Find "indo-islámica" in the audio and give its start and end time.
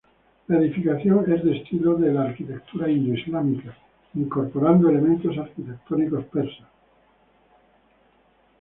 2.89-3.77